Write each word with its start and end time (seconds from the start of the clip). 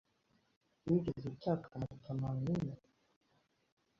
Wigeze 0.85 1.23
utaka 1.33 1.69
Matamaaninna? 1.81 2.75